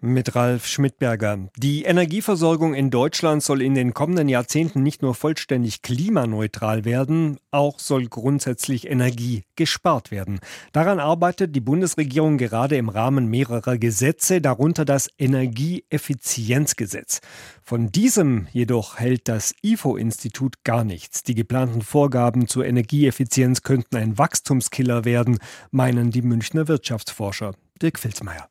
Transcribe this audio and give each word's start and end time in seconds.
Mit 0.00 0.36
Ralf 0.36 0.68
Schmidberger. 0.68 1.48
Die 1.56 1.82
Energieversorgung 1.82 2.72
in 2.72 2.88
Deutschland 2.88 3.42
soll 3.42 3.60
in 3.60 3.74
den 3.74 3.94
kommenden 3.94 4.28
Jahrzehnten 4.28 4.84
nicht 4.84 5.02
nur 5.02 5.12
vollständig 5.12 5.82
klimaneutral 5.82 6.84
werden, 6.84 7.38
auch 7.50 7.80
soll 7.80 8.06
grundsätzlich 8.06 8.88
Energie 8.88 9.42
gespart 9.56 10.12
werden. 10.12 10.38
Daran 10.70 11.00
arbeitet 11.00 11.56
die 11.56 11.60
Bundesregierung 11.60 12.38
gerade 12.38 12.76
im 12.76 12.90
Rahmen 12.90 13.26
mehrerer 13.26 13.76
Gesetze, 13.76 14.40
darunter 14.40 14.84
das 14.84 15.08
Energieeffizienzgesetz. 15.18 17.18
Von 17.64 17.90
diesem 17.90 18.46
jedoch 18.52 19.00
hält 19.00 19.26
das 19.26 19.52
IFO-Institut 19.62 20.62
gar 20.62 20.84
nichts. 20.84 21.24
Die 21.24 21.34
geplanten 21.34 21.82
Vorgaben 21.82 22.46
zur 22.46 22.66
Energieeffizienz 22.66 23.62
könnten 23.62 23.96
ein 23.96 24.16
Wachstumskiller 24.16 25.04
werden, 25.04 25.40
meinen 25.72 26.12
die 26.12 26.22
Münchner 26.22 26.68
Wirtschaftsforscher. 26.68 27.54
Dirk 27.82 27.98
Filzmeier. 27.98 28.48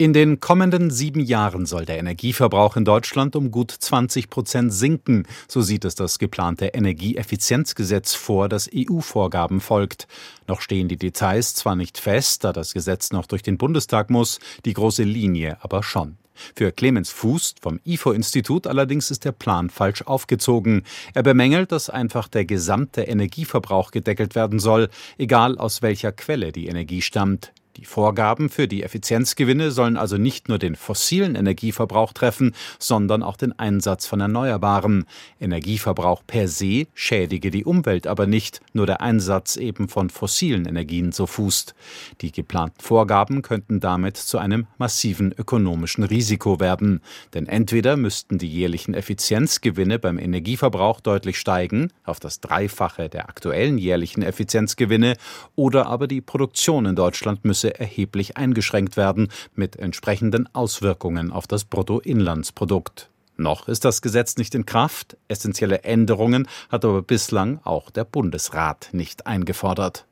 In 0.00 0.12
den 0.12 0.38
kommenden 0.38 0.92
sieben 0.92 1.18
Jahren 1.18 1.66
soll 1.66 1.84
der 1.84 1.98
Energieverbrauch 1.98 2.76
in 2.76 2.84
Deutschland 2.84 3.34
um 3.34 3.50
gut 3.50 3.72
20 3.72 4.30
Prozent 4.30 4.72
sinken. 4.72 5.26
So 5.48 5.60
sieht 5.60 5.84
es 5.84 5.96
das 5.96 6.20
geplante 6.20 6.66
Energieeffizienzgesetz 6.66 8.14
vor, 8.14 8.48
das 8.48 8.70
EU-Vorgaben 8.72 9.60
folgt. 9.60 10.06
Noch 10.46 10.60
stehen 10.60 10.86
die 10.86 10.98
Details 10.98 11.56
zwar 11.56 11.74
nicht 11.74 11.98
fest, 11.98 12.44
da 12.44 12.52
das 12.52 12.74
Gesetz 12.74 13.10
noch 13.10 13.26
durch 13.26 13.42
den 13.42 13.58
Bundestag 13.58 14.08
muss, 14.08 14.38
die 14.64 14.72
große 14.72 15.02
Linie 15.02 15.58
aber 15.62 15.82
schon. 15.82 16.16
Für 16.54 16.70
Clemens 16.70 17.10
Fuß 17.10 17.56
vom 17.60 17.80
IFO-Institut 17.84 18.68
allerdings 18.68 19.10
ist 19.10 19.24
der 19.24 19.32
Plan 19.32 19.68
falsch 19.68 20.02
aufgezogen. 20.02 20.84
Er 21.12 21.24
bemängelt, 21.24 21.72
dass 21.72 21.90
einfach 21.90 22.28
der 22.28 22.44
gesamte 22.44 23.02
Energieverbrauch 23.02 23.90
gedeckelt 23.90 24.36
werden 24.36 24.60
soll, 24.60 24.90
egal 25.18 25.58
aus 25.58 25.82
welcher 25.82 26.12
Quelle 26.12 26.52
die 26.52 26.68
Energie 26.68 27.02
stammt. 27.02 27.52
Die 27.78 27.84
Vorgaben 27.84 28.48
für 28.48 28.66
die 28.66 28.82
Effizienzgewinne 28.82 29.70
sollen 29.70 29.96
also 29.96 30.16
nicht 30.16 30.48
nur 30.48 30.58
den 30.58 30.74
fossilen 30.74 31.36
Energieverbrauch 31.36 32.12
treffen, 32.12 32.56
sondern 32.80 33.22
auch 33.22 33.36
den 33.36 33.56
Einsatz 33.56 34.04
von 34.04 34.20
Erneuerbaren. 34.20 35.04
Energieverbrauch 35.40 36.22
per 36.26 36.48
se 36.48 36.88
schädige 36.94 37.52
die 37.52 37.64
Umwelt 37.64 38.08
aber 38.08 38.26
nicht, 38.26 38.62
nur 38.72 38.86
der 38.86 39.00
Einsatz 39.00 39.54
eben 39.54 39.88
von 39.88 40.10
fossilen 40.10 40.66
Energien 40.66 41.12
so 41.12 41.26
fußt. 41.26 41.76
Die 42.20 42.32
geplanten 42.32 42.80
Vorgaben 42.80 43.42
könnten 43.42 43.78
damit 43.78 44.16
zu 44.16 44.38
einem 44.38 44.66
massiven 44.78 45.32
ökonomischen 45.38 46.02
Risiko 46.02 46.58
werden. 46.58 47.00
Denn 47.32 47.46
entweder 47.46 47.96
müssten 47.96 48.38
die 48.38 48.48
jährlichen 48.48 48.92
Effizienzgewinne 48.92 50.00
beim 50.00 50.18
Energieverbrauch 50.18 50.98
deutlich 50.98 51.38
steigen, 51.38 51.92
auf 52.02 52.18
das 52.18 52.40
Dreifache 52.40 53.08
der 53.08 53.28
aktuellen 53.28 53.78
jährlichen 53.78 54.22
Effizienzgewinne, 54.22 55.14
oder 55.54 55.86
aber 55.86 56.08
die 56.08 56.20
Produktion 56.20 56.84
in 56.84 56.96
Deutschland 56.96 57.44
müsse 57.44 57.67
Preise 57.68 57.80
erheblich 57.80 58.36
eingeschränkt 58.36 58.96
werden, 58.96 59.28
mit 59.54 59.76
entsprechenden 59.76 60.52
Auswirkungen 60.54 61.32
auf 61.32 61.46
das 61.46 61.64
Bruttoinlandsprodukt. 61.64 63.10
Noch 63.36 63.68
ist 63.68 63.84
das 63.84 64.02
Gesetz 64.02 64.36
nicht 64.36 64.54
in 64.54 64.66
Kraft. 64.66 65.16
Essentielle 65.28 65.84
Änderungen 65.84 66.48
hat 66.70 66.84
aber 66.84 67.02
bislang 67.02 67.60
auch 67.64 67.90
der 67.90 68.04
Bundesrat 68.04 68.88
nicht 68.92 69.26
eingefordert. 69.26 70.06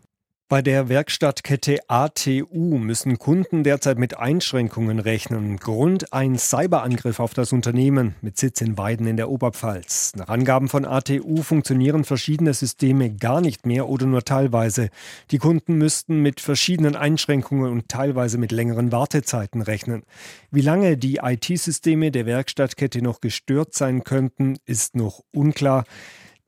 Bei 0.49 0.63
der 0.63 0.89
Werkstattkette 0.89 1.81
ATU 1.89 2.79
müssen 2.79 3.19
Kunden 3.19 3.65
derzeit 3.65 3.99
mit 3.99 4.17
Einschränkungen 4.17 5.01
rechnen. 5.01 5.57
Grund 5.57 6.13
ein 6.13 6.39
Cyberangriff 6.39 7.19
auf 7.19 7.35
das 7.35 7.53
Unternehmen 7.53 8.15
mit 8.21 8.39
Sitz 8.39 8.61
in 8.61 8.79
Weiden 8.79 9.09
in 9.09 9.17
der 9.17 9.29
Oberpfalz. 9.29 10.13
Nach 10.15 10.29
Angaben 10.29 10.69
von 10.69 10.85
ATU 10.85 11.43
funktionieren 11.43 12.05
verschiedene 12.05 12.55
Systeme 12.55 13.13
gar 13.13 13.41
nicht 13.41 13.67
mehr 13.67 13.89
oder 13.89 14.07
nur 14.07 14.23
teilweise. 14.23 14.91
Die 15.33 15.39
Kunden 15.39 15.79
müssten 15.79 16.23
mit 16.23 16.41
verschiedenen 16.41 16.95
Einschränkungen 16.95 17.73
und 17.73 17.89
teilweise 17.89 18.39
mit 18.39 18.53
längeren 18.53 18.93
Wartezeiten 18.93 19.63
rechnen. 19.63 20.05
Wie 20.53 20.61
lange 20.61 20.97
die 20.97 21.17
IT-Systeme 21.25 22.13
der 22.13 22.25
Werkstattkette 22.25 23.03
noch 23.03 23.21
gestört 23.21 23.75
sein 23.75 24.05
könnten, 24.05 24.59
ist 24.65 24.95
noch 24.95 25.25
unklar. 25.33 25.83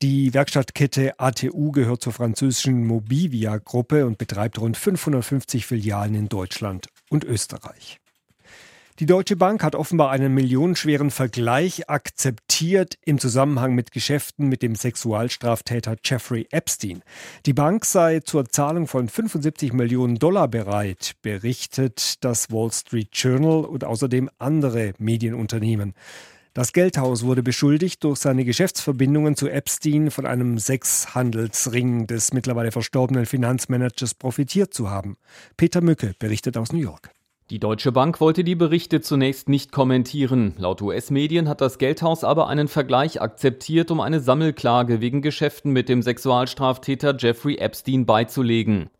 Die 0.00 0.32
Werkstattkette 0.32 1.18
ATU 1.18 1.72
gehört 1.72 2.02
zur 2.02 2.12
französischen 2.12 2.86
Mobivia-Gruppe 2.86 4.06
und 4.06 4.16
betreibt 4.16 4.60
rund 4.60 4.76
550 4.76 5.66
Filialen 5.66 6.14
in 6.14 6.28
Deutschland 6.28 6.86
und 7.10 7.24
Österreich. 7.24 7.98
Die 9.00 9.06
Deutsche 9.06 9.34
Bank 9.34 9.64
hat 9.64 9.74
offenbar 9.74 10.10
einen 10.10 10.32
millionenschweren 10.34 11.10
Vergleich 11.10 11.90
akzeptiert 11.90 12.96
im 13.04 13.18
Zusammenhang 13.18 13.74
mit 13.74 13.90
Geschäften 13.90 14.48
mit 14.48 14.62
dem 14.62 14.76
Sexualstraftäter 14.76 15.96
Jeffrey 16.04 16.46
Epstein. 16.52 17.02
Die 17.44 17.52
Bank 17.52 17.84
sei 17.84 18.20
zur 18.20 18.48
Zahlung 18.48 18.86
von 18.86 19.08
75 19.08 19.72
Millionen 19.72 20.20
Dollar 20.20 20.46
bereit, 20.46 21.14
berichtet 21.22 22.22
das 22.24 22.52
Wall 22.52 22.70
Street 22.70 23.08
Journal 23.12 23.64
und 23.64 23.82
außerdem 23.82 24.30
andere 24.38 24.92
Medienunternehmen. 24.98 25.94
Das 26.58 26.72
Geldhaus 26.72 27.22
wurde 27.22 27.44
beschuldigt, 27.44 28.02
durch 28.02 28.18
seine 28.18 28.44
Geschäftsverbindungen 28.44 29.36
zu 29.36 29.48
Epstein 29.48 30.10
von 30.10 30.26
einem 30.26 30.58
Sexhandelsring 30.58 32.08
des 32.08 32.32
mittlerweile 32.32 32.72
verstorbenen 32.72 33.26
Finanzmanagers 33.26 34.14
profitiert 34.14 34.74
zu 34.74 34.90
haben. 34.90 35.18
Peter 35.56 35.80
Mücke 35.80 36.16
berichtet 36.18 36.56
aus 36.56 36.72
New 36.72 36.80
York. 36.80 37.10
Die 37.50 37.60
Deutsche 37.60 37.92
Bank 37.92 38.20
wollte 38.20 38.42
die 38.42 38.56
Berichte 38.56 39.00
zunächst 39.00 39.48
nicht 39.48 39.70
kommentieren. 39.70 40.54
Laut 40.58 40.82
US-Medien 40.82 41.48
hat 41.48 41.60
das 41.60 41.78
Geldhaus 41.78 42.24
aber 42.24 42.48
einen 42.48 42.66
Vergleich 42.66 43.22
akzeptiert, 43.22 43.92
um 43.92 44.00
eine 44.00 44.18
Sammelklage 44.18 45.00
wegen 45.00 45.22
Geschäften 45.22 45.72
mit 45.72 45.88
dem 45.88 46.02
Sexualstraftäter 46.02 47.16
Jeffrey 47.16 47.58
Epstein 47.58 48.04
beizulegen. 48.04 48.90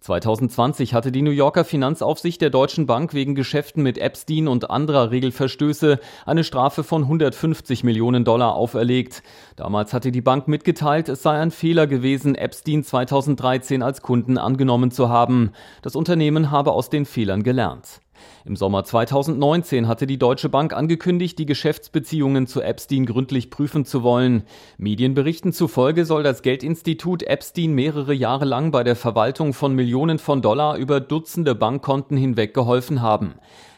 2020 0.00 0.94
hatte 0.94 1.12
die 1.12 1.22
New 1.22 1.30
Yorker 1.30 1.64
Finanzaufsicht 1.64 2.40
der 2.40 2.50
Deutschen 2.50 2.86
Bank 2.86 3.14
wegen 3.14 3.34
Geschäften 3.34 3.82
mit 3.82 3.98
Epstein 3.98 4.48
und 4.48 4.70
anderer 4.70 5.10
Regelverstöße 5.10 5.98
eine 6.26 6.44
Strafe 6.44 6.84
von 6.84 7.02
150 7.02 7.84
Millionen 7.84 8.24
Dollar 8.24 8.54
auferlegt. 8.54 9.22
Damals 9.56 9.92
hatte 9.92 10.12
die 10.12 10.20
Bank 10.20 10.48
mitgeteilt, 10.48 11.08
es 11.08 11.22
sei 11.22 11.40
ein 11.40 11.50
Fehler 11.50 11.86
gewesen, 11.86 12.34
Epstein 12.34 12.84
2013 12.84 13.82
als 13.82 14.02
Kunden 14.02 14.38
angenommen 14.38 14.90
zu 14.90 15.08
haben. 15.08 15.52
Das 15.82 15.96
Unternehmen 15.96 16.50
habe 16.50 16.72
aus 16.72 16.90
den 16.90 17.06
Fehlern 17.06 17.42
gelernt. 17.42 18.00
Im 18.44 18.56
Sommer 18.56 18.84
2019 18.84 19.88
hatte 19.88 20.06
die 20.06 20.18
Deutsche 20.18 20.48
Bank 20.48 20.72
angekündigt, 20.72 21.38
die 21.38 21.46
Geschäftsbeziehungen 21.46 22.46
zu 22.46 22.60
Epstein 22.60 23.06
gründlich 23.06 23.50
prüfen 23.50 23.84
zu 23.84 24.02
wollen. 24.02 24.44
Medienberichten 24.78 25.52
zufolge 25.52 26.04
soll 26.04 26.22
das 26.22 26.42
Geldinstitut 26.42 27.22
Epstein 27.22 27.72
mehrere 27.72 28.14
Jahre 28.14 28.44
lang 28.44 28.70
bei 28.70 28.84
der 28.84 28.96
Verwaltung 28.96 29.54
von 29.54 29.74
Millionen 29.74 30.18
von 30.18 30.42
Dollar 30.42 30.76
über 30.76 31.00
Dutzende 31.00 31.54
Bankkonten 31.54 32.16
hinweg 32.16 32.54
geholfen 32.54 33.02
haben. 33.02 33.34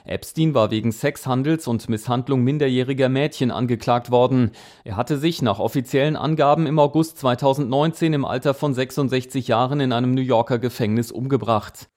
Epstein 0.06 0.54
war 0.54 0.70
wegen 0.70 0.92
Sexhandels 0.92 1.66
und 1.66 1.88
Misshandlung 1.88 2.42
minderjähriger 2.42 3.08
Mädchen 3.08 3.50
angeklagt 3.50 4.10
worden. 4.10 4.52
Er 4.84 4.96
hatte 4.96 5.19
sich 5.19 5.42
nach 5.42 5.58
offiziellen 5.58 6.16
Angaben 6.16 6.66
im 6.66 6.78
August 6.78 7.19
2019 7.19 8.12
im 8.12 8.25
Alter 8.25 8.54
von 8.54 8.72
66 8.72 9.48
Jahren 9.48 9.80
in 9.80 9.92
einem 9.92 10.14
New 10.14 10.22
Yorker 10.22 10.58
Gefängnis 10.58 11.10
umgebracht. 11.10 11.88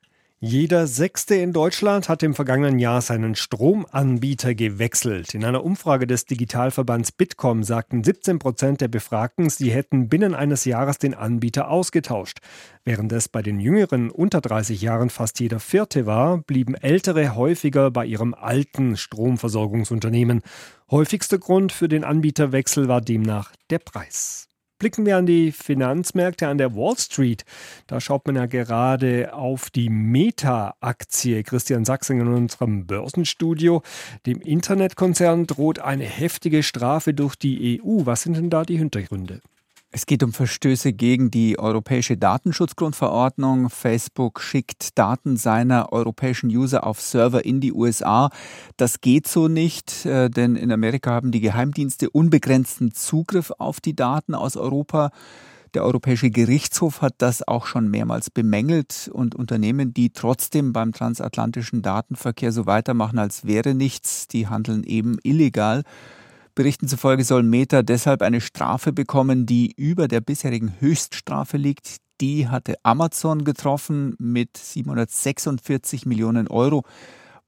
Jeder 0.42 0.88
Sechste 0.88 1.36
in 1.36 1.52
Deutschland 1.52 2.08
hat 2.08 2.24
im 2.24 2.34
vergangenen 2.34 2.80
Jahr 2.80 3.02
seinen 3.02 3.36
Stromanbieter 3.36 4.56
gewechselt. 4.56 5.34
In 5.34 5.44
einer 5.44 5.66
Umfrage 5.66 6.08
des 6.08 6.24
Digitalverbands 6.24 7.12
Bitkom 7.12 7.62
sagten 7.64 8.06
17 8.06 8.40
Prozent 8.40 8.80
der 8.80 8.88
Befragten, 8.88 9.50
sie 9.50 9.70
hätten 9.70 10.08
binnen 10.08 10.34
eines 10.34 10.64
Jahres 10.64 10.98
den 10.98 11.14
Anbieter 11.14 11.70
ausgetauscht. 11.70 12.38
Während 12.86 13.12
es 13.12 13.28
bei 13.28 13.42
den 13.42 13.60
Jüngeren 13.60 14.10
unter 14.10 14.40
30 14.40 14.82
Jahren 14.82 15.10
fast 15.10 15.42
jeder 15.42 15.60
Vierte 15.60 16.06
war, 16.06 16.38
blieben 16.38 16.76
Ältere 16.76 17.36
häufiger 17.36 17.92
bei 17.92 18.06
ihrem 18.06 18.34
alten 18.34 18.96
Stromversorgungsunternehmen. 18.96 20.42
Häufigster 20.90 21.38
Grund 21.38 21.74
für 21.74 21.90
den 21.90 22.06
Anbieterwechsel 22.06 22.88
war 22.88 23.02
demnach 23.02 23.52
der 23.72 23.80
Preis. 23.80 24.49
Blicken 24.80 25.06
wir 25.06 25.18
an 25.18 25.26
die 25.26 25.52
Finanzmärkte 25.52 26.48
an 26.48 26.58
der 26.58 26.74
Wall 26.74 26.98
Street. 26.98 27.44
Da 27.88 28.00
schaut 28.00 28.26
man 28.26 28.38
ja 28.38 28.46
gerade 28.46 29.34
auf 29.34 29.70
die 29.70 29.90
Meta-Aktie. 29.90 31.44
Christian 31.44 31.84
Sachsen 31.84 32.22
in 32.22 32.28
unserem 32.30 32.88
Börsenstudio. 32.88 33.84
Dem 34.26 34.40
Internetkonzern 34.40 35.48
droht 35.48 35.80
eine 35.80 36.06
heftige 36.06 36.64
Strafe 36.64 37.14
durch 37.14 37.36
die 37.36 37.82
EU. 37.84 38.06
Was 38.06 38.22
sind 38.22 38.38
denn 38.38 38.50
da 38.50 38.64
die 38.64 38.78
Hintergründe? 38.78 39.42
Es 39.92 40.06
geht 40.06 40.22
um 40.22 40.34
Verstöße 40.34 40.94
gegen 40.94 41.32
die 41.32 41.58
europäische 41.58 42.16
Datenschutzgrundverordnung. 42.16 43.72
Facebook 43.72 44.40
schickt 44.40 45.00
Daten 45.00 45.36
seiner 45.36 45.92
europäischen 45.92 46.52
User 46.52 46.86
auf 46.86 47.02
Server 47.02 47.44
in 47.44 47.60
die 47.60 47.74
USA. 47.74 48.30
Das 48.78 49.02
geht 49.02 49.28
so 49.28 49.48
nicht, 49.48 50.06
äh, 50.06 50.30
denn 50.30 50.56
in 50.56 50.72
Amerika 50.72 51.10
haben 51.10 51.32
die 51.32 51.40
Geheimdienste 51.40 52.12
unbegrenzten 52.12 52.94
Zugriff 52.94 53.52
auf 53.58 53.82
die 53.82 53.96
Daten 53.96 54.36
aus 54.36 54.58
Europa. 54.58 55.10
Der 55.74 55.84
Europäische 55.84 56.30
Gerichtshof 56.30 57.02
hat 57.02 57.16
das 57.18 57.48
auch 57.48 57.66
schon 57.66 57.90
mehrmals 57.90 58.30
bemängelt 58.30 59.10
und 59.12 59.34
Unternehmen, 59.34 59.92
die 59.96 60.12
trotzdem 60.12 60.72
beim 60.72 60.94
transatlantischen 60.94 61.82
Datenverkehr 61.82 62.52
so 62.52 62.68
weitermachen, 62.68 63.18
als 63.18 63.46
wäre 63.46 63.74
nichts, 63.74 64.28
die 64.28 64.48
handeln 64.48 64.84
eben 64.84 65.18
illegal. 65.24 65.84
Berichten 66.56 66.88
zufolge 66.88 67.24
soll 67.24 67.44
Meta 67.44 67.82
deshalb 67.82 68.22
eine 68.22 68.42
Strafe 68.42 68.92
bekommen, 68.92 69.46
die 69.46 69.74
über 69.76 70.08
der 70.08 70.22
bisherigen 70.22 70.74
Höchststrafe 70.80 71.58
liegt. 71.58 71.98
Die 72.22 72.48
hatte 72.48 72.76
Amazon 72.84 73.46
getroffen 73.46 74.16
mit 74.20 74.58
746 74.58 76.06
Millionen 76.06 76.48
Euro. 76.48 76.84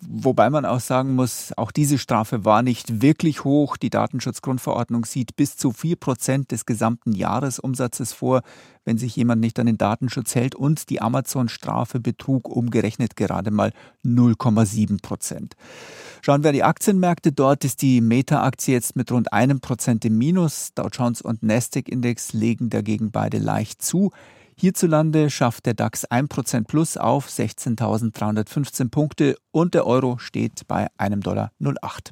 Wobei 0.07 0.50
man 0.50 0.65
auch 0.65 0.80
sagen 0.80 1.13
muss, 1.13 1.53
auch 1.57 1.71
diese 1.71 2.00
Strafe 2.00 2.44
war 2.44 2.63
nicht 2.63 3.01
wirklich 3.03 3.44
hoch. 3.44 3.77
Die 3.77 3.92
Datenschutzgrundverordnung 3.92 5.06
sieht 5.06 5.36
bis 5.36 5.57
zu 5.57 5.71
vier 5.71 5.95
Prozent 5.95 6.51
des 6.51 6.65
gesamten 6.65 7.12
Jahresumsatzes 7.12 8.12
vor, 8.12 8.42
wenn 8.83 8.98
sich 8.98 9.15
jemand 9.15 9.42
nicht 9.42 9.59
an 9.59 9.68
den 9.68 9.77
Datenschutz 9.77 10.33
hält. 10.33 10.56
Und 10.56 10.89
die 10.89 11.01
Amazon-Strafe 11.01 12.00
betrug 12.00 12.50
umgerechnet 12.50 13.15
gerade 13.15 13.51
mal 13.51 13.74
0,7 14.03 15.01
Prozent. 15.03 15.56
Schauen 16.24 16.44
wir 16.44 16.51
die 16.51 16.63
Aktienmärkte. 16.63 17.31
Dort 17.31 17.63
ist 17.63 17.83
die 17.83 18.01
Meta-Aktie 18.01 18.74
jetzt 18.74 18.95
mit 18.95 19.12
rund 19.12 19.31
einem 19.31 19.59
Prozent 19.59 20.04
im 20.04 20.18
Minus. 20.18 20.74
Dow 20.74 20.88
Jones 20.92 21.21
und 21.21 21.44
Nasdaq-Index 21.44 22.33
legen 22.33 22.71
dagegen 22.71 23.12
beide 23.12 23.38
leicht 23.38 23.83
zu. 23.83 24.12
Hierzulande 24.62 25.31
schafft 25.31 25.66
der 25.66 25.74
DAX 25.74 26.08
1% 26.08 26.66
plus 26.66 26.96
auf 26.96 27.28
16.315 27.28 28.92
Punkte 28.92 29.36
und 29.50 29.74
der 29.74 29.88
Euro 29.88 30.19
steht 30.19 30.68
bei 30.68 30.86
einem 31.00 31.22
Dollar 31.22 31.52
08. 31.60 32.12